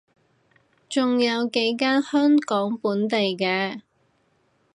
[0.89, 3.81] 仲有幾間香港本地嘅